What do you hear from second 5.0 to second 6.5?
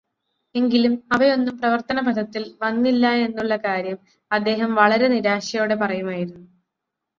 നിരാശയോടെ പറയുമായിരുന്നു.